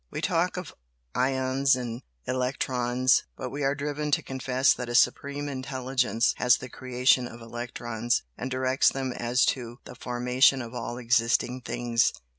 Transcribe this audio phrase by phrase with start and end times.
[0.09, 0.73] We talk of
[1.13, 6.69] 'ions' and 'electrons' but we are driven to confess that a Supreme Intelligence has the
[6.69, 12.13] creation of electrons, and directs them as to the formation of all existing things.